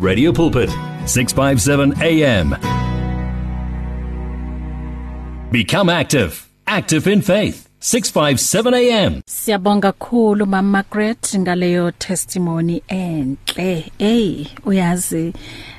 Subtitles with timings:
[0.00, 0.70] Radio Pulpit
[1.06, 2.50] 657 AM
[5.52, 6.48] Become active.
[6.66, 7.68] Active in faith.
[7.80, 13.92] 657 AM Siyabonga kakhulu Mama Margaret ngaleyo testimony enhle.
[13.98, 15.32] Hey uyazi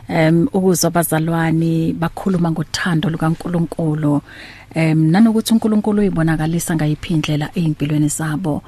[0.09, 4.21] um ukuzwa abazalwane bakhuluma ngothando lukaNkuluNkulu.
[4.75, 8.63] Um nanokuthi uNkulunkulu uyibonakalisa ngayiphindlela ezimpilweni zabo.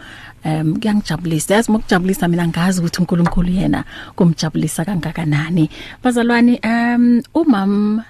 [0.46, 1.54] Um kuyangijabulisa.
[1.54, 3.84] Yazi mokujabulisa mina ngazi ukuthi uNkulunkulu yena
[4.16, 5.70] kumjabulisa kangakanani.
[6.04, 8.04] Bazalwane um umam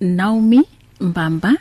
[0.00, 0.62] Naomi
[1.00, 1.52] Mbamba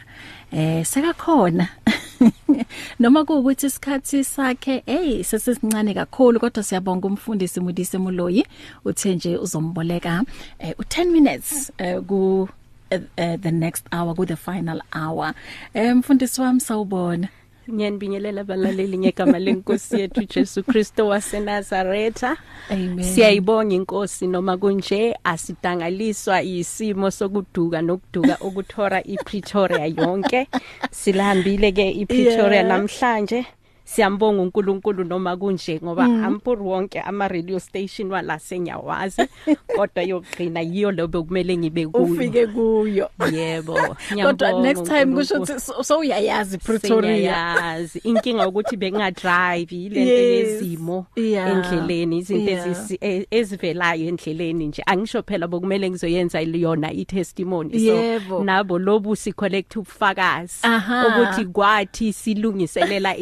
[0.52, 1.68] eh sekakhona.
[3.00, 8.46] noma kuukuthi isikhathi sakhe hey sesisincane kakhulu kodwa siyabonga umfundisi Mudise Muloyi
[8.86, 10.24] uthe nje uzomboleka
[10.60, 12.50] eh, u10 minutes eh, ku
[12.92, 15.34] uh, uh, the next hour ku the final hour.
[15.74, 17.28] Eh mfundisi wami sawubona.
[17.72, 22.38] Ngiyanibingelela abalaleli ngegama lenkosi yethu Jesu Kristo waseNazaretha.
[22.70, 23.04] Amen.
[23.04, 30.48] Siyayibonga inkosi noma kunje asidangaliswa isimo sokuduka nokuduka ukuthora iPretoria yonke.
[30.92, 32.68] Silahambile ke iPretoria Yeah.
[32.68, 33.46] namhlanje.
[33.86, 36.24] Siyambonga uNkulunkulu noma kunje ngoba mm.
[36.26, 39.22] ampur wonke ama radio station wala senyawazi
[39.78, 42.04] kodwa yogcina yiyo lobe kumele ngibe kuyo.
[42.06, 43.74] ufike kuyo Yebo.
[43.78, 45.44] kodwa ngiyabonga next time kusho uNkulunkulu.
[45.44, 50.50] ukuthi so- so uyayazi Pretoria yazi inkinga ukuthi bengadrive ilento Yes.
[50.62, 51.52] yezimo Yeah.
[51.52, 52.68] endleleni izinto Yeah.
[52.68, 58.38] ezisi- e- ezivelayo endleleni nje angisho phela bokumele ngizoyenza yona i-testimony Yebo.
[58.38, 61.08] so nabo lobu si collect ubufakazi Aha.
[61.08, 63.18] ukuthi kwathi silungiselela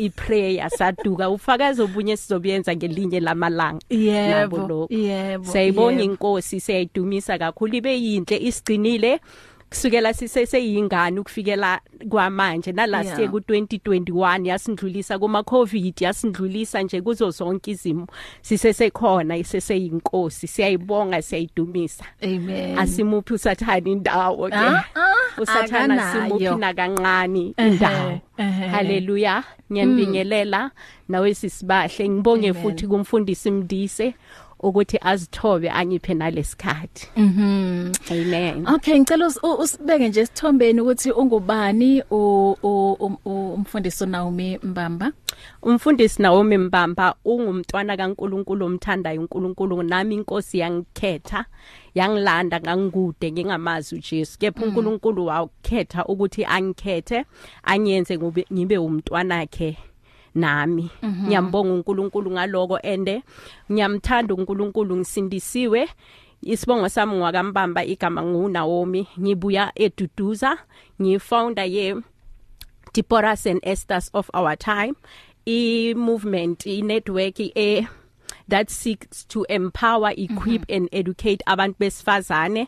[0.54, 4.88] iprayer saduka ufakazi obunye sizobuyenza ngelinye lamalanga Yebo, Nabo lokho.
[4.94, 6.04] yebo, siyayibonga yebo.
[6.14, 9.20] inkosi siyayidumisa kakhulu ibe yinhle isigcinile
[9.74, 11.80] kusukela siseseyingane ukufikela
[12.10, 12.72] kwamanje.
[12.72, 13.16] Nala Yeah.
[13.16, 18.08] siye ku 2021 yasindlulisa kuma covid yasindlulisa nje kuzo zonke izimo.
[18.42, 20.48] Sisesekhona iseseyinkosi.
[20.48, 22.06] Siyayibonga siyayidumisa.
[22.24, 22.78] Amen.
[22.80, 24.56] Asimuphi usathana indawo ke?
[24.56, 26.30] Ah, ah, usathana akanayo.
[26.30, 28.20] simuphi nakancane indawo.
[28.72, 30.72] haleluya ngiyanibingelela
[31.10, 32.10] nawe sisibahle.
[32.10, 34.14] Ngibonge futhi kumfundisi Mdise.
[34.64, 37.08] Ukuthi azithobe angiphe nalesikhathi.
[37.18, 38.68] Mhm amen.
[38.68, 39.28] Okay ngicela
[39.60, 42.04] usibeke nje sithombeni ukuthi ungubani
[43.26, 45.12] umfundisi Naomi Mbamba?
[45.62, 51.46] Umfundisi Naomi Mbamba ungumntwana kaNkuluNkulu omthandayo uNkulunkulu nami inkosi yangikhetha
[51.96, 54.40] yangilanda ngangikude ngingamazi uJesu.
[54.40, 57.26] Kepha uNkulunkulu wakhetha ukuthi angikhethe
[57.64, 58.20] anyenze
[58.54, 59.78] ngibe umntwana wakhe
[60.36, 60.90] nami.
[61.04, 63.24] Ngiyambonga uNkulunkulu ngaloko ende.
[63.72, 65.90] Ngiyamthanda uNkulunkulu ngisindisiwe.
[66.42, 69.08] Isibongo sami ngwakambamba igama nguNaomi.
[69.20, 70.58] Ngibuya eduduza
[71.02, 71.96] ngifounder ye
[72.94, 74.96] Deborahs and Esther's of our time.
[75.48, 77.88] I movement i network e
[78.48, 80.76] that seeks to empower equip mm -hmm.
[80.76, 82.68] and educate abantu besifazane.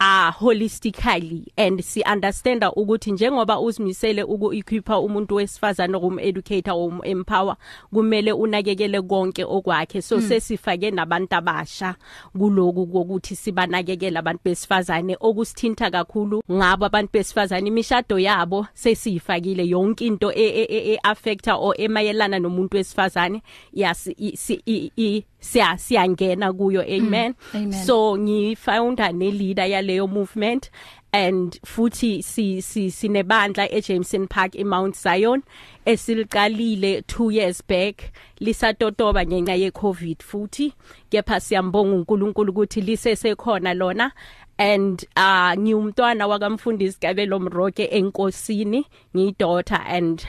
[0.00, 7.00] Uh holistically and si understanda ukuthi njengoba uzimisele uku equipa umuntu wesifazane kum educator um
[7.04, 7.56] empower
[7.92, 10.02] kumele unakekele konke okwakhe.
[10.02, 10.22] So mm.
[10.22, 11.94] sesifake nabantu abasha
[12.38, 15.16] kuloku kokuthi sibanakekele abantu besifazane.
[15.20, 21.56] Okusithinta kakhulu ngabo abantu besifazane imishado yabo sesiyifakile yonke into e, e, e, e affecta
[21.56, 23.42] or emayelana nomuntu wesifazane.
[23.72, 27.72] Yasi i- si- i- i- siya siyangena kuyo amen amen.
[27.72, 30.70] so ngifounder ne leader yaleyo movement
[31.12, 35.42] and futhi si si sinebandla eJameson Park eMount Zion
[35.86, 38.02] esiliqalile 2 years back
[38.40, 40.72] lisatotoba ngenxa yeCovid futhi
[41.10, 44.12] kepha siyambonga uNkulunkulu ukuthi lisesekhona lona
[44.58, 50.26] and uh ngiumntwana wakamfundisi Kabelo Mroke enkosini ngiyidaughter and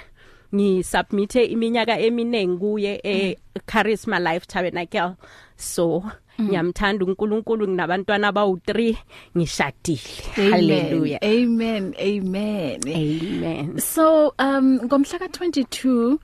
[0.53, 5.15] ngisubmithe iminyaka eminingi kuye e Charisma Life Tabernacle.
[5.57, 6.03] So
[6.41, 8.95] ngiyamthanda uNkulunkulu nginabantwana abawu3
[9.37, 10.51] ngishadile.
[10.51, 12.79] Haleluya amen amen.
[12.87, 13.79] Amen.
[13.79, 16.17] So um ngomhla ka 22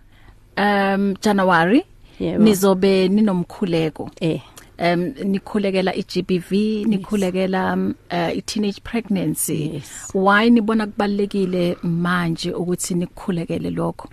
[0.58, 1.84] um January
[2.20, 4.12] nizobe ninomkhuleko.
[4.22, 4.42] Eh.
[4.82, 6.52] Um nikhulekela iGBV
[6.86, 9.74] nikhulekela um, uh, i-teenage pregnancy.
[9.74, 10.10] Yes.
[10.14, 14.10] why nibona kubalekile manje ukuthi nikhulekele lokho?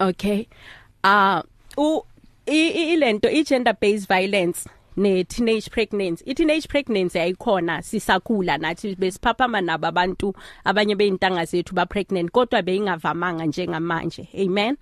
[0.00, 0.46] Okay.
[1.04, 1.42] Uh
[1.76, 2.02] u
[2.46, 9.60] ilento i gender based violence ne teenage pregnancy i teenage pregnancy ayikhona sisakhula nathi besiphaphama
[9.60, 10.34] nabo abantu
[10.64, 14.28] abanye beintanga zethu ba pregnant kodwa beyingavamanga njengamanje.
[14.34, 14.76] Amen?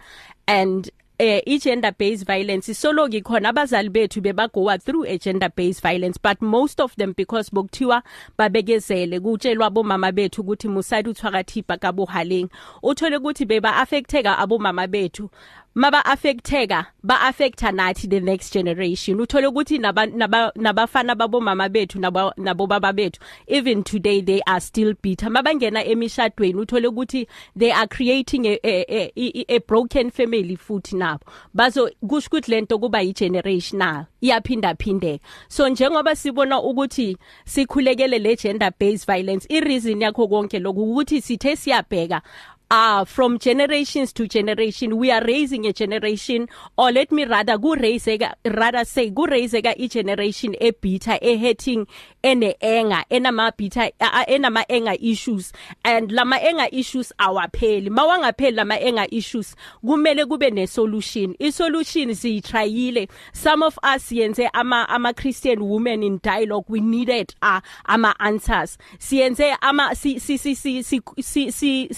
[0.46, 5.82] And eh i gender based violence solo gikhona abazali bethu bebagoa through a gender based
[5.82, 8.02] violence but most of them because bokuthiwa
[8.38, 12.48] babekezele kutshelwa abomama bethu ukuthi musadi uthwakathipa kabuhaleng
[12.82, 15.30] uthole ukuthi beba affecteka abomama bethu.
[15.78, 19.18] Maba affecteka ba affecta nathi the next generation.
[19.18, 24.94] Uthole ukuthi nabafana babo mama bethu nabo nabo baba bethu even today they are still
[25.00, 25.26] bitter.
[25.30, 31.20] Mabangena emishadweni uthole ukuthi they are creating a a, a, a broken family futhi nabo.
[31.54, 38.36] Bazo kusho ukuthi lento kuba yi generational iyaphinda phindeka so njengoba sibona ukuthi sikhulekele le
[38.36, 42.22] gender based violence i reason yakho konke lokhu ukuthi sithe siyabheka
[42.70, 47.74] uh from generations to generation we are raising a generation or let me rather ku
[47.76, 51.86] raiseka rather say ku raiseka i generation e bitter e hating
[52.22, 53.90] ene enga enama bitter
[54.28, 55.52] enama enga issues
[55.84, 62.08] and lama enga issues awapheli mawangapheli lama enga issues kumele kube ne solution i solution
[62.14, 68.14] siyitryile some of us yenze ama ama Christian women in dialogue we needed uh, ama
[68.20, 71.88] answers siyenze ama si si si si si si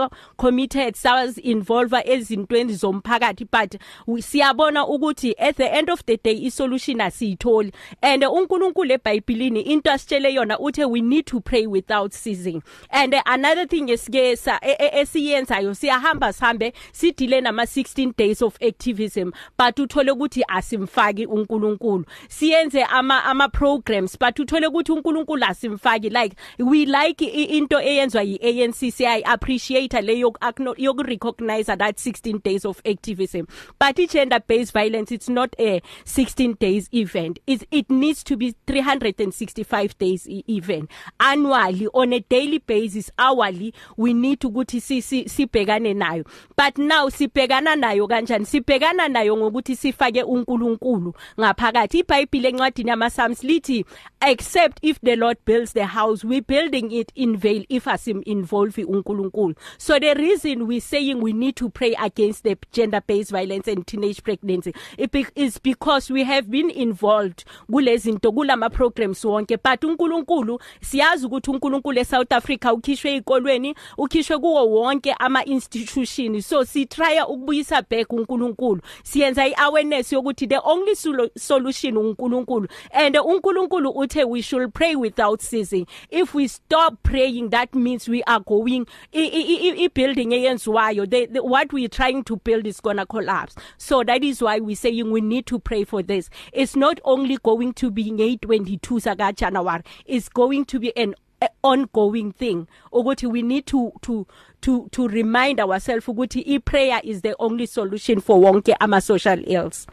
[0.00, 3.76] siyesaba committed sawas involve ezintweni zomphakathi but
[4.20, 7.72] siyabona ukuthi at the end of the day isolution asiyitholi.
[8.02, 12.62] And uNkulunkulu eBhayibhelini into asitshele yona uthe we need to pray without ceasing.
[12.90, 14.38] And another thing esike
[14.92, 22.04] esiyenzayo siyahamba sihambe sidile nama 16 days of activism but uthole ukuthi asimfaki uNkulunkulu.
[22.28, 26.10] Siyenze ama ama programs but uthole ukuthi uNkulunkulu asimfaki.
[26.10, 32.38] Like we like into eyenzwa yi ANC siya appreciate data le yoku recognize that 16
[32.38, 33.46] days of activism.
[33.78, 37.38] But i gender based violence it's not a 16 days event.
[37.46, 40.90] It, it needs to be 365 days event.
[41.18, 46.26] Annually on a daily basis hourly we need ukuthi sibhekane nayo.
[46.56, 48.46] But now sibhekana nayo kanjani?
[48.46, 52.00] Sibhekana nayo ngokuthi sifake uNkulunkulu ngaphakathi.
[52.00, 53.84] iBhayibheli encwadini yamaPsalms lithi
[54.22, 58.76] except if the Lord builds the house we building it in vain if asim involve
[58.76, 59.54] uNkulunkulu.
[59.80, 63.86] So the reason we saying we need to pray against the gender based violence and
[63.86, 64.74] teenage pregnancy
[65.34, 69.56] is because we have been involved kulezi zinto kulama programs wonke.
[69.62, 76.64] But uNkulunkulu siyazi ukuthi uNkulunkulu eSouth Africa ukhishwe ezikolweni ukhishwe kuwo wonke ama institutions so
[76.64, 78.80] si try ukubuyisa back uNkulunkulu.
[79.02, 80.94] Siyenza iawareness yokuthi the only
[81.36, 82.68] solution uNkulunkulu.
[82.92, 85.86] And uNkulunkulu uthe we should pray without ceasing.
[86.10, 88.86] If we stop praying that means we are going
[89.74, 91.06] i-building eyenziwayo
[91.42, 93.54] what we trying to build is going to collapse.
[93.78, 96.30] So that is why we saying we need to pray for this.
[96.52, 101.14] It's not only going to be nge22 saka January it's going to be an
[101.62, 102.68] ongoing thing.
[102.92, 104.26] Ukuthi we need to to
[104.62, 109.38] to to remind ourselves ukuthi i prayer is the only solution for wonke ama social
[109.46, 109.86] ills.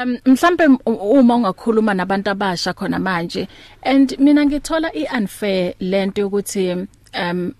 [0.00, 3.48] Um mhlambe uma ungakhuluma nabantu abasha khona manje
[3.82, 7.54] and mina ngithola iunfair lento yokuthi um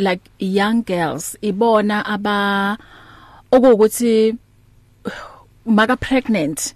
[0.00, 2.78] like young girls ibona aba
[3.52, 4.34] okuthi
[5.68, 6.74] maka pregnant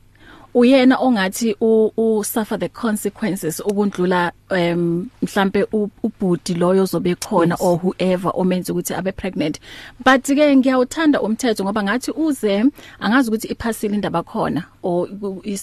[0.55, 5.67] uyena ongathi u suffer the consequences ukundlula um mhlambe
[6.03, 9.59] ubudi loyo zobe khona or whoever omenza ukuthi abe pregnant.
[10.05, 12.65] But ke ngiyawuthanda umthetho ngoba ngathi uze
[13.01, 15.09] angazi ukuthi iphasile indaba khona or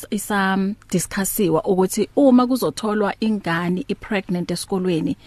[0.09, 0.57] isa
[0.89, 5.17] discussiwa ukuthi uma kuzotholwa ingane ipregnant esikolweni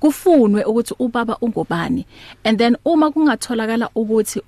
[0.00, 2.06] kufunwe ukuthi ubaba ungobani
[2.44, 4.42] and then uma kungatholakala ukuthi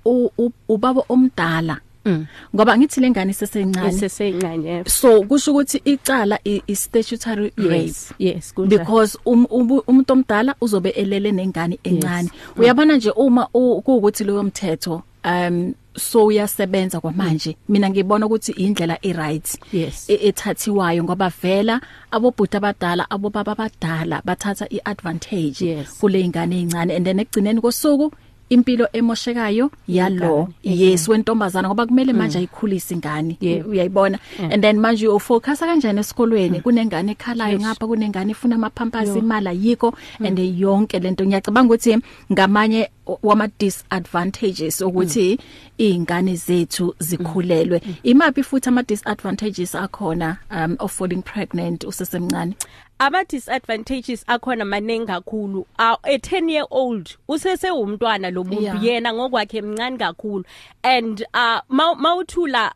[0.68, 2.26] ubaba omdala Mm.
[2.54, 7.76] ngoba ngithi lengane isesencane isesencane so kusho ukuthi icala i statutory rape.
[7.76, 8.78] yes, yes kunjalo.
[8.78, 12.22] Because um, umuntu omdala uzobe elele nengane encane.
[12.22, 12.58] Yes.
[12.58, 17.56] uyabona nje uma ukuthi loyo mthetho um so uyasebenza kwamanje.
[17.68, 20.10] Mina ngibona ukuthi indlela e right yes.
[20.10, 21.80] E, ethathiwayo ngoba vela
[22.10, 28.12] abobhuti abadala abobaba abadala bathatha iadvantage kule ingane ezincane and then ekugcineni kosuku
[28.50, 32.40] impilo emoshekayo yalo yes wentombazana ngoba kumele manje mm.
[32.40, 33.36] ayikhulise ingane
[33.68, 34.18] uyayibona?
[34.38, 36.58] And then manje u focus kanjani esikolweni?
[36.58, 36.62] Mm.
[36.62, 40.26] kunengane ekhalayo ngapha kunengane ifuna amapampers imali yiko mm.
[40.26, 41.98] and yonke lento ngiyacabanga ukuthi
[42.32, 42.90] ngamanye
[43.22, 45.38] wama disadvantages ukuthi
[45.78, 47.82] izingane zethu zikhulelwe.
[48.02, 52.54] Imaphi futhi ama disadvantages akhona um of falling pregnant usesemncane?
[53.00, 55.66] Ama disadvantages akhona maningi kakhulu.
[55.78, 60.44] A 10 year old usese umntwana lo muntu yena ngokwakhe emncane kakhulu.
[60.84, 62.72] And uh mawuthula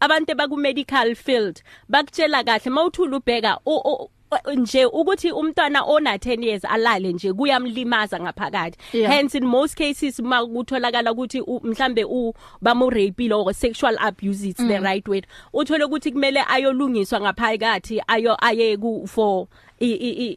[0.00, 3.58] abantu baku medical field bakutshela kahle mawuthula ubheka
[4.56, 9.12] nje ukuthi umntwana ona 10 years alale nje kuyamlimaza ngaphakathi Yeah.
[9.12, 14.66] hence in most cases makutholakala ukuthi u- mhlambe u bamu rape or sexual abuse it's
[14.66, 19.46] the right word uthole ukuthi kumele ayolungiswa ngaphakathi ayo aye ku for i- i- i-
[19.46, 19.69] u-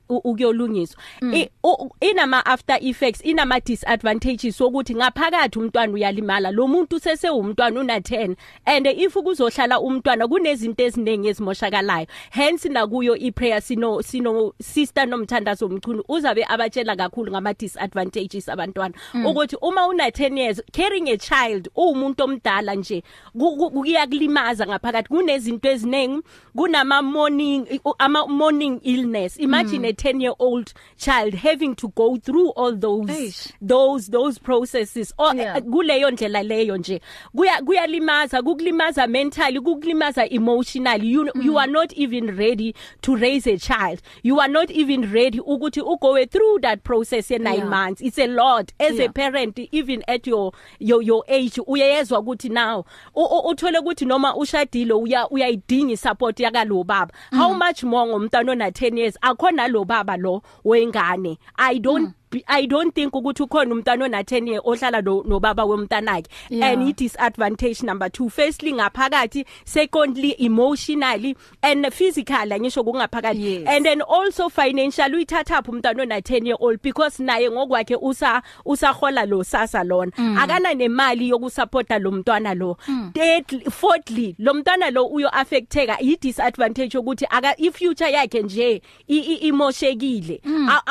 [0.09, 1.01] ukuyolungiswa
[1.33, 6.51] I- u- inama after effects inama disadvantages sokuthi ngaphakathi umntwana uyalimala.
[6.51, 8.35] Lo muntu sese umntwana una 10
[8.65, 12.07] and if kuzohlala umntwana kunezinto eziningi ezimoshakalayo.
[12.31, 18.93] Hence nakuyo iprayer sino sino sister nomthandazo omchunu uzabe abatshela kakhulu ngama disadvantages abantwana.
[19.25, 23.03] Ukuthi uma una 10 years carrying a child umuntu omdala nje
[23.39, 26.21] ku- ku- kuyakulimaza ngaphakathi kunezinto eziningi
[26.55, 27.65] kunama morning
[27.99, 29.32] ama morning illness.
[29.37, 33.51] Imagine a 10 year old child having to go through all those Eish.
[33.61, 35.13] those those processes.
[35.17, 35.57] Or Yeah.
[35.57, 37.01] eh, kuleyo ndlela leyo nje.
[37.35, 41.11] Kuya kuyalimaza kukulimaza mentally kukulimaza emotionally.
[41.11, 44.01] You you are not even ready to raise a child.
[44.23, 47.69] You are not even ready ukuthi ugo through that process in 9 Yeah.
[47.69, 48.01] months.
[48.01, 48.71] It's a lot.
[48.79, 49.09] As Yeah.
[49.09, 52.85] a parent even at your your your age uyezwa ukuthi now
[53.15, 58.97] uthole ukuthi noma ushadile uya uyayidinga support yakalo baba how much more ngomntana ona 10
[58.97, 61.37] years akhona lo baba lo wengane.
[61.57, 62.13] I don't be-
[62.47, 66.27] I don't think ukuthi ukhona umntana ona 10 year ohlala no no baba womntanakhe
[66.63, 73.37] and it is advantage number 2 firstly ngaphakathi secondly emotionally and physically angisho kungaphakathi.
[73.67, 76.81] And then also financially uyithatha uphi umntana ona 10 year old?
[76.81, 80.11] Because naye ngokwakhe usa usahola lo sasa lona.
[80.37, 82.77] Akana nemali yokusupporta lo mntwana lo.
[83.13, 88.81] Thirdly fourthly lo mntwana lo uyo affecteka i disadvantage ukuthi aka i future yakhe nje
[89.07, 90.41] i- i- imoshekile.
[90.69, 90.81] A-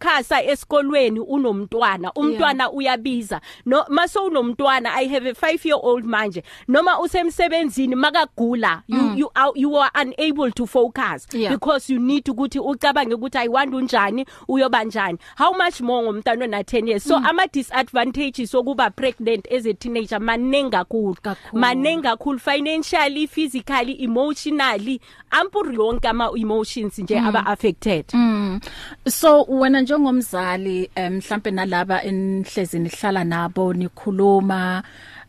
[0.00, 3.40] a- awukhoni ukufocusa esikolweni unomntwana umntwana uyabiza.
[3.66, 6.42] No maso unomntwana i have a 5 year old manje.
[6.68, 11.50] Noma usemsebenzini makagula you you are, you are unable to focus Yeah.
[11.52, 14.26] because you need ukuthi ucabange ukuthi i want unjani?
[14.48, 15.18] Uyoba njani?
[15.36, 17.04] How much more ngomntana ona 10 years?
[17.04, 21.14] So ama disadvantages sokuba pregnant as a teenager manengi kakhulu.
[21.22, 21.60] Kakhulu.
[21.60, 25.00] manengi kakhulu financially physically emotionally
[25.30, 28.60] ampur yonke ama emotions nje aba affected Mm.
[29.08, 34.82] So wena njengomzali em, mhlambe nalaba enhlezini hlala nabo nikhuluma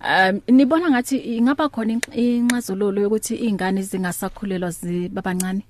[0.04, 5.64] um nibona ngathi ingaba khona inx- inxazululo yokuthi izingane zingasakhulelwa zibabancane?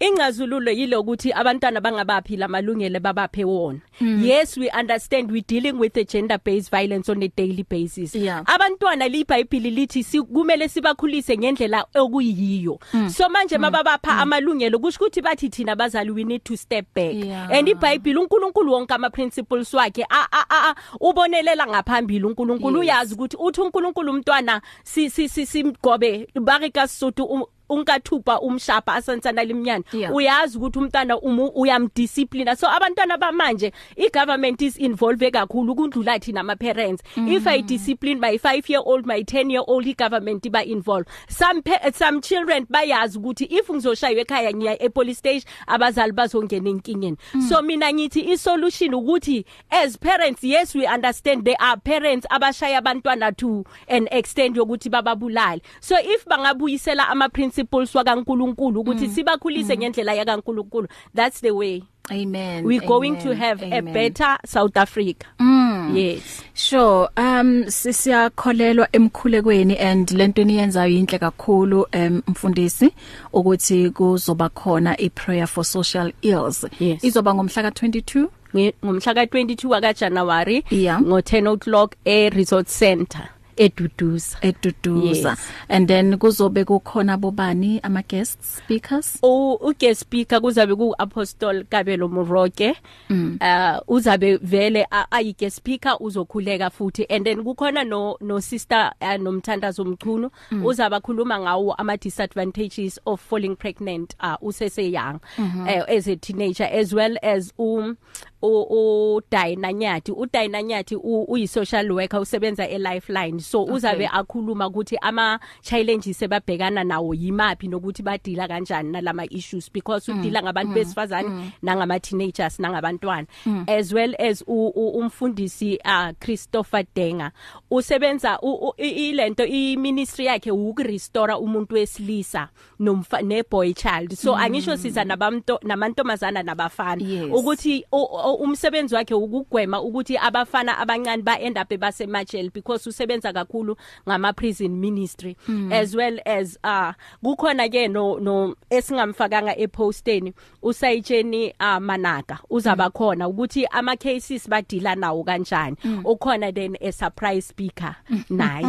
[0.00, 3.80] Ingazululo yilokuthi abantwana bangabaphi lamalungelo babaphe wona.
[4.00, 8.14] Yes we understand we dealing with the gender based violence on a daily basis.
[8.14, 8.42] Yeah.
[8.46, 12.78] abantwana liBhayibheli lithi si- kumele sibakhulise ngendlela okuyiyo.
[13.10, 17.14] So manje mababapha amalungelo kusho ukuthi bathi thina bazali we need to step back.
[17.14, 17.50] Yeah.
[17.52, 22.82] and iBhayibheli uNkulunkulu wonke ama principles wakhe a- a- a- a- ubonelela ngaphambili uNkulunkulu.
[22.82, 22.84] Yes.
[22.92, 29.44] uyazi ukuthi uthi uNkulunkulu umntwana si si si- simgobe barika sothu um- unkathupa umshapa asansana
[29.44, 30.14] limnyana Yeah.
[30.14, 36.56] uyazi ukuthi umntana umu- uyamdiscipline so abantwana bamanje igovernment is involved kakhulu kundlula thina ama
[36.56, 41.08] parents if i discipline my 5 year old my 10 year old igovernment iba involved
[41.28, 47.16] some pa- some children bayazi ukuthi if ngizoshaywa ekhaya ngiya epolice station abazali bazongena enkingeni.
[47.48, 53.32] So mina ngithi isolution ukuthi as parents yes we understand there are parents abashaya abantwana
[53.36, 55.62] to an extent yokuthi bababulale.
[55.80, 57.59] So if bangabuyisela ama principles
[57.94, 60.88] wakaNkuluNkulu ukuthi sibakhulise ngendlela yakaNkuluNkulu.
[61.14, 61.82] That's the way.
[62.10, 62.64] Amen.
[62.64, 63.88] We're going amen, to have amen.
[63.88, 65.26] a better South Africa.
[65.38, 65.96] Mm.
[65.96, 66.42] yes.
[66.54, 67.08] Sure.
[67.16, 72.90] Um sisiyakholelwa emkhulekweni and lento eniyenzayo inhle kakhulu um mfundisi
[73.32, 76.66] ukuthi kuzoba khona i prayer for social ills.
[76.80, 77.04] Yes.
[77.04, 81.00] izoba ngomhla ka 22 Nge- ngomhla ka22 waka January Yeah.
[81.02, 83.28] ngo 10 o'clock e resort center.
[83.64, 84.38] Eduduza.
[84.42, 85.28] Eduduza.
[85.30, 85.52] Yes.
[85.68, 89.18] and then kuzobe kukhona bobani ama guest speakers?
[89.22, 92.74] U u guest speaker kuzabe ku Apostle Kabelo Moroke.
[93.10, 97.06] Uh uzabe vele a- ayi guest speaker uzokhuleka futhi.
[97.10, 100.30] And then kukhona no no sister uh, nomthandazo mchunu
[100.64, 106.64] uzaba khuluma ngawo ama disadvantages of falling pregnant uh usese young uh, as a teenager
[106.64, 107.96] as well as um
[108.42, 113.64] u u Dina Nyathi u Dina Nyathi u uyi social worker usebenza e Lifeline so
[113.64, 119.70] uzabe akhuluma ukuthi ama challenges ebabhekana nawo yimapi nokuthi badila kanjani nalama issues.
[119.72, 123.26] Because udila ngabantu besifazane nangama teenagers nangabantwana.
[123.66, 127.32] As well as u- u- umfundisi uh, Christopher Denga.
[127.70, 134.14] Usebenza u- u- i- ilento i ministry yakhe ukurestore umuntu wesilisa nomfa ne boy child.
[134.14, 137.02] So angisho siza nabamto namantombazana nabafana.
[137.04, 137.30] Yes.
[137.32, 143.76] ukuthi o- umsebenzi wakhe ukugwema ukuthi abafana abancane ba end up basemajele because usebenza kakhulu
[144.08, 145.72] ngama prison ministry mm.
[145.72, 152.90] as well as uh kukhona ke no no esingamfakanga eposteni usayitsheni uh, manaka uzaba mm.
[152.90, 156.02] khona ukuthi ama cases badila nawo kanjani mm.
[156.04, 157.96] ukhona then a surprise speaker
[158.30, 158.66] naye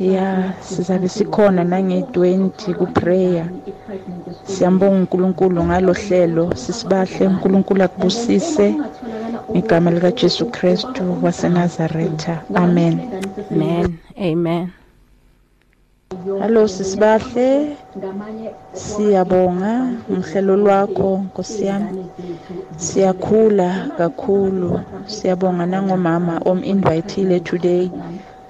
[0.00, 3.46] Ya sizabe sikhona nange20 kuprayer.
[4.52, 8.66] Siyambonga uNkulunkulu ngalohlelo sisibahle uNkulunkulu akubusise
[9.54, 12.34] igama lika Jesu Kristu waseNazaretha.
[12.54, 12.94] Amen.
[13.52, 13.98] Amen.
[14.18, 14.66] Amen.
[16.12, 17.76] Hallo sisibahle.
[18.72, 19.72] Siyabonga
[20.12, 22.04] ngihlelo lwakho Nkosi yami.
[22.76, 24.80] Siyakhula kakhulu.
[25.14, 27.90] Siyabonga nangomama om inviteile today.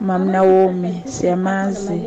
[0.01, 2.01] Mam Naomi siyamazi.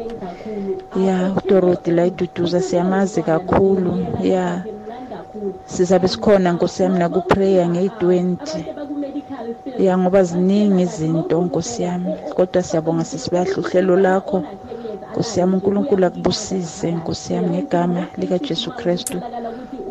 [1.07, 3.91] Ya uDorothy la iduduza siyamazi kakhulu.
[4.23, 4.63] Ya
[5.65, 8.37] sizabe sikhona Nkosi yami na ku prayer nge20
[9.79, 12.13] ya ngoba ziningi izinto Nkosi yami.
[12.35, 14.43] Kodwa siyabonga sisibahle uhlelo lakho
[15.15, 19.17] Nkosi yami uNkulunkulu akubusise Nkosi yami ngegama lika Jesu Kristu.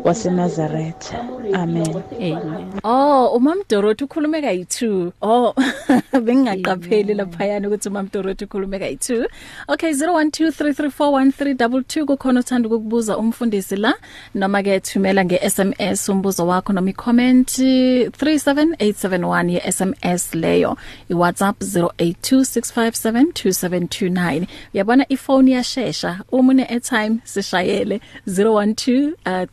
[0.05, 1.17] waseNazaretha.
[1.53, 2.03] Amen.
[2.21, 2.79] Amen.
[2.83, 5.53] Oh umam Dorothy ukhulume kayi2 oh
[6.25, 9.25] bengingaqapheli lapha yana ukuthi umam Dorothy ukhulume kayi2
[9.67, 13.93] okay 0123341322 kukhona uthanda ukukubuza umfundisi la
[14.35, 20.77] noma ke thumela ngeSMS umbuzo wakho noma icomment 37871 ye SMS leyo.
[21.09, 29.45] iWhatsApp 0826572729 uyabona ifone yashesha uma une airtime sishayele 012 uh,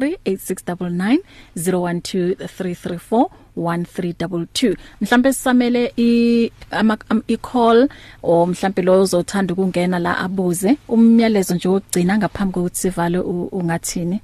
[0.00, 1.18] 3338699
[1.56, 7.88] 012334 1322 mhlambe sisamele i ama i call
[8.22, 14.20] o mhlambe lo uzothanda ukungena la abuze umyalezo nje wokugcina ngaphambi kokuthi sivale ungathini?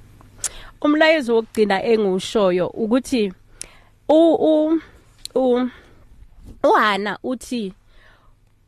[0.81, 3.33] Umlayezo wokugcina engushoyo ukuthi
[4.09, 4.79] u
[5.35, 5.69] u
[6.63, 7.73] uhana uthi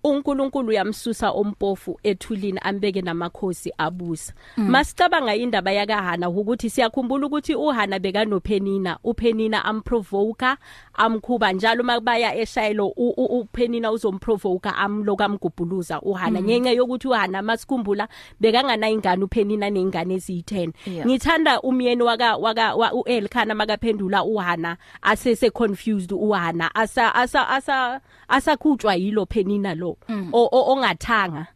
[0.03, 4.69] uNkulunkulu uyamsusa ompofu ethulini ambeke namakhosi abusa mm.
[4.69, 10.57] masicabanga indaba yakahana ukuthi siyakhumbula ukuthi uHana bekanophenina uPhenina amprovoker
[10.97, 16.47] amkhuba njalo makubaya eshayelo uPhenina uzomprovoker amloka amgubhuluza uHana mm.
[16.47, 18.07] nyenye yokuthi uHana masikhumbula
[18.39, 21.07] bekangana ingane uPhenina nengane eziyi10 yeah.
[21.07, 28.95] ngithanda umyeni waka waka wa uElkhana makaphendula uHana asese confused uHana asa asa asa asakhutshwa
[28.95, 30.29] yilo Phenina lo mm.
[30.33, 31.47] ongathanga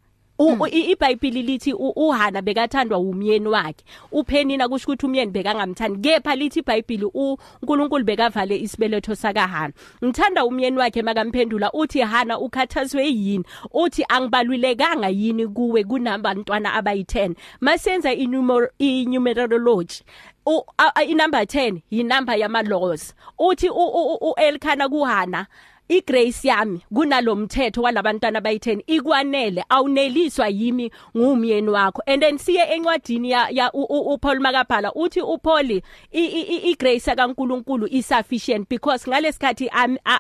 [0.50, 3.84] iBhayibheli lithi uHana bekathandwa umyeni wakhe.
[4.12, 9.74] uPhenina kusho ukuthi umyeni bekangamthandi kepha lithi iBhayibheli uNkulunkulu bekavale isibeletho sakaHana.
[10.04, 13.46] Ngithanda umyeni wakhe makamphendula uthi Hana ukhathazwe yini?
[13.74, 20.04] Uthi angibalulekanga yini kuwe kunabantwana abayi10 masenza inumerology.
[20.46, 20.64] U
[21.08, 25.48] inumber 10 yinumber yama laws uthi uElkhana kuHana
[25.92, 32.02] igrace yami kunalomthetho walabantwana abayi10 ikwanele awuneliswa yimi ngumyeni wakho.
[32.08, 39.10] And then siye encwadini ya, ya uPaul makabhala uthi uPaul igrace kaNkuluNkulu is sufficient because
[39.10, 39.70] ngalesikhathi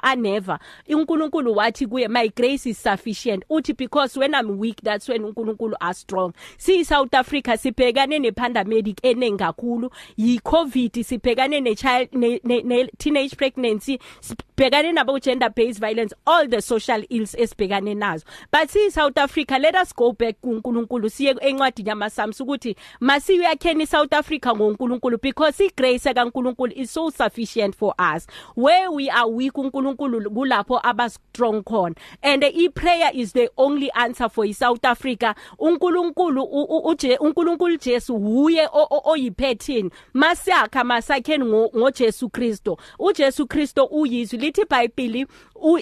[0.04, 3.44] anever uNkulunkulu wathi kuye my grace is sufficient.
[3.50, 6.34] Uthi because when i'm weak that's when uNkulunkulu are strong.
[6.58, 12.88] Si South Africa sibhekane nepandemic eningi kakhulu yi covid sibhekane ne child ne, ne, ne
[12.98, 18.24] teenage pregnancy sibhekane nabo gender based violence all the social ills esibhekane nazo.
[18.50, 24.14] But si South Africa let us go back kuNkulunkulu siye encwadini yamaSams ukuthi masiyakheni South
[24.14, 28.26] Africa ngoNkulunkulu because igrace kaNkulunkulu is so sufficient for us.
[28.56, 31.96] Where we are weak uNkulunkulu kulapho aba strong khona.
[32.24, 35.36] And i prayer is the only answer for South Africa.
[35.60, 36.44] uNkulunkulu
[36.86, 38.68] uje uNkulunkulu Jesu huye
[39.06, 45.28] oyiphethini masiyakha masakheni ngoJesu Kristo uJesu Kristo uyizwi lithi iBhayibheli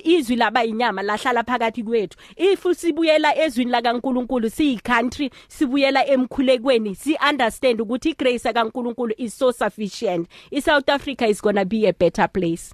[0.04, 2.18] izwi laba inyama lahlala phakathi kwethu.
[2.38, 9.34] If sibuyela ezwini la kaNkuluNkulu siyi country sibuyela emkhulekweni si understand ukuthi igrace kaNkuluNkulu is
[9.34, 10.28] so sufficient.
[10.52, 12.74] iSouth Africa is going to be a better place.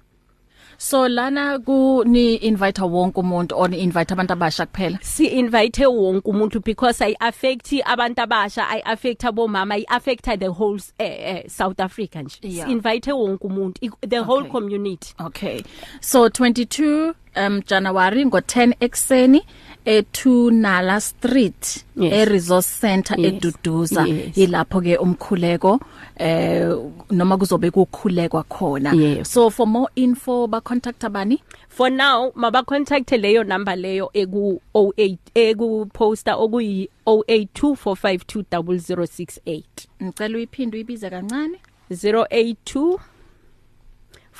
[0.78, 5.86] So lana ku ni invite wonke umuntu or ni invite abantu abasha kuphela si invite
[5.86, 11.04] wonke umuntu because i affect abantu abasha i affect abomama i affect the whole uh,
[11.04, 12.66] uh, South Africa nje Yeah.
[12.66, 14.50] si invite wonke umuntu the whole Okay.
[14.50, 15.62] community Okay.
[16.00, 19.42] So 22 um January ngo10 ekseni
[19.84, 22.12] eTunala Street Yes.
[22.12, 23.34] e Resource Center Yes.
[23.34, 24.38] eduduza Yes.
[24.38, 25.80] yilapho ke umkhuleko
[26.18, 26.68] eh
[27.10, 28.92] noma kuzobe kukhulekwa khona.
[28.94, 29.32] Yes.
[29.32, 31.40] So for more info ba contact abani?
[31.68, 39.62] for now maba contact leyo number leyo eku 08 eku poster okuyi 0824520068
[40.02, 41.58] Ngicela uyiphinde uyibize kancane.
[41.90, 42.98] 082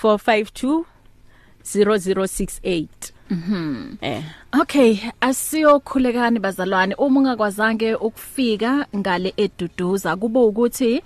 [0.02, 0.84] 452
[1.74, 2.86] 0068
[3.30, 4.22] mhm eh.
[4.60, 6.94] Okay, asiyokhulekani bazalwane.
[6.94, 11.02] Uma ungakwazange ukufika ngale eduduza kube ukuthi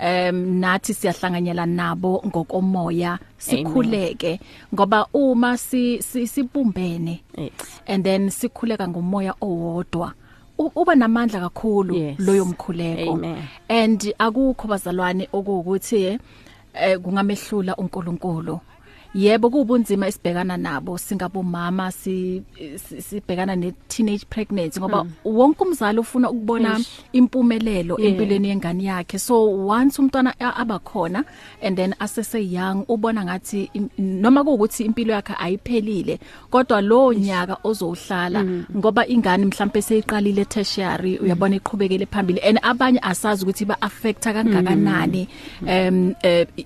[0.00, 4.40] em nathi siyahlanganyela nabo ngokomoya sikhuleke.
[4.74, 7.20] Ngoba uma si si- sibumbene
[7.86, 10.12] and then sikhuleka ngomoya owodwa
[10.58, 13.18] uba namandla kakhulu loyo mkhuleko.
[13.68, 16.18] And akukho bazalwane okuwukuthi
[16.74, 18.60] eh kungamehlula uNkulunkulu.
[19.14, 20.98] Yebo kubunzima esibhekana nabo.
[20.98, 22.42] Singabomama si
[22.76, 26.80] si- sibhekana ne teenage pregnancy ngoba wonke umzali ufuna ukubona
[27.12, 29.18] impumelelo empilweni yengane yakhe.
[29.18, 31.24] So once umntwana abakhona
[31.62, 36.18] and then asese young ubona ngathi noma kuukuthi impilo yakhe ayiphelile
[36.50, 38.44] kodwa lo nyaka ozowuhlala
[38.76, 42.40] ngoba ingane mhlambe seyiqalile tertiary uyabona iqhubekele phambili.
[42.40, 45.28] And abanye asazi ukuthi ba affecta kangakanani
[45.62, 46.14] um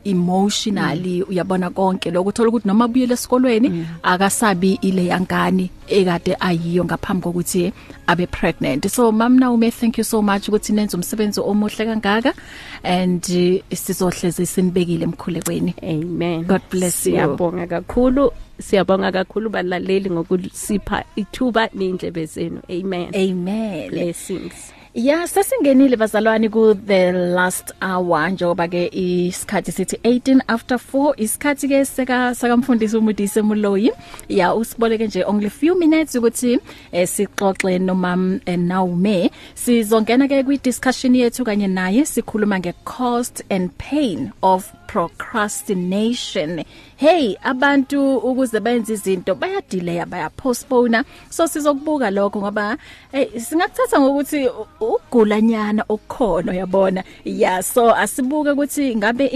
[0.04, 2.32] emotionally uyabona konke lokho.
[2.38, 7.72] Uthola ukuthi noma buyele esikolweni akasabi ile yangane ekade ayiyo ngaphambi kokuthi
[8.06, 12.34] abe pregnant so mam Naomi thank you so much ukuthi nenze umsebenzi omuhle kangaka
[12.82, 16.44] and eh, sizohleze sinibekile emkhulekweni Amen.
[16.44, 17.12] God bless you.
[17.12, 18.32] Siyabonga kakhulu.
[18.60, 22.60] Siyabonga kakhulu balaleli ngokusipha ithuba nendlebe zenu.
[22.68, 23.14] Amen.
[23.14, 24.72] amen Blessings.
[24.98, 31.68] Ya sesingenile bazalwane ku the last hour njoba ke isikhathi sithi 18 after 4 isikhathi
[31.70, 33.92] ke seka sakamfundisi umudisi Muloyi
[34.28, 36.58] ya usiboleke nje only few minutes ukuthi
[36.92, 43.44] eh, sixoxe nomam eh, Naume sizongena ke kwi discussion yethu kanye naye sikhuluma nge cost
[43.50, 46.64] and pain of procrastination.
[46.96, 52.76] Hey abantu ukuze benze izinto bayadelay baya postpone so sizokubuka lokho ngoba
[53.12, 59.26] hey singakuthatha ngokuthi u- ugulanyana okukhona yabona yeah so asibuke ukuthi ngabe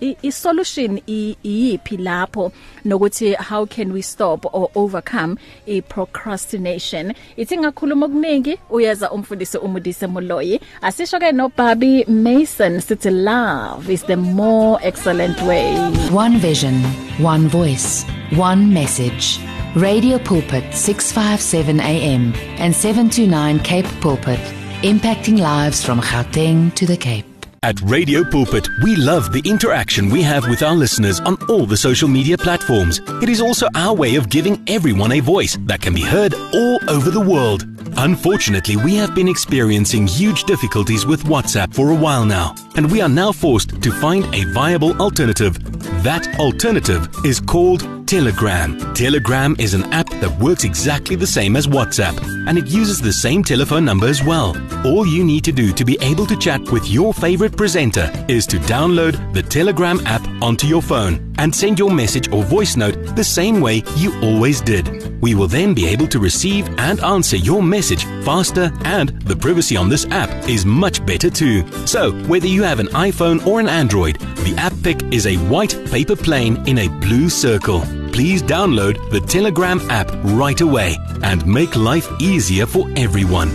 [0.00, 2.52] in- in- i- i- i- i- i solution iyipi lapho
[2.84, 5.36] nokuthi how can we stop or overcome
[5.66, 13.10] i procrastination ithi ngakhuluma okuningi uyeza umfundisi umudise Moloyi asisho ke no Bobby Mason sithi
[13.10, 15.76] love is the more excellent way
[16.14, 16.74] One vision,
[17.22, 18.04] one voice,
[18.38, 19.38] one message.
[19.76, 24.40] Radio Pulpit 657 AM and 729 Cape Pulpit,
[24.82, 27.29] impacting lives from Gauteng to the Cape.
[27.62, 31.76] At Radio Pulpit, we love the interaction we have with our listeners on all the
[31.76, 33.02] social media platforms.
[33.22, 36.78] It is also our way of giving everyone a voice that can be heard all
[36.88, 37.66] over the world.
[37.96, 43.00] Unfortunately, we have been experiencing huge difficulties with WhatsApp for a while now, and we
[43.00, 45.58] are now forced to find a viable alternative.
[46.02, 48.94] That alternative is called Telegram.
[48.94, 53.12] Telegram is an app that works exactly the same as WhatsApp, and it uses the
[53.12, 54.56] same telephone number as well.
[54.84, 58.46] All you need to do to be able to chat with your favorite presenter is
[58.48, 63.14] to download the Telegram app onto your phone and send your message or voice note
[63.16, 65.09] the same way you always did.
[65.20, 69.76] We will then be able to receive and answer your message faster, and the privacy
[69.76, 71.66] on this app is much better too.
[71.86, 75.76] So, whether you have an iPhone or an Android, the app pic is a white
[75.90, 77.80] paper plane in a blue circle.
[78.12, 83.50] Please download the Telegram app right away and make life easier for everyone.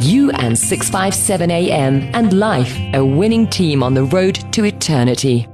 [0.00, 5.48] You and 657 AM and life, a winning team on the road to eternity.